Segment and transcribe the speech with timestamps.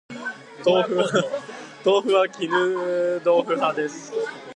[0.65, 4.11] 豆腐は絹豆腐派です